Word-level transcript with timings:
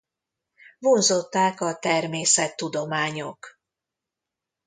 Vonzották 0.79 1.61
a 1.61 1.77
természettudományok. 1.79 3.59